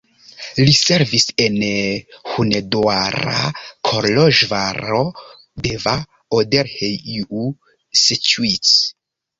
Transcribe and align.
Li 0.67 0.71
servis 0.77 1.25
en 1.43 1.57
Hunedoara, 2.31 3.51
Koloĵvaro, 3.91 5.03
Deva, 5.69 5.95
Odorheiu 6.41 7.47
Secuiesc. 8.09 9.03